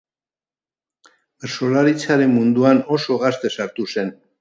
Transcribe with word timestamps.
Bertsolaritzaren 1.45 2.35
munduan 2.41 2.85
oso 2.99 3.23
gazte 3.29 3.57
sartu 3.61 3.91
zen. 3.97 4.15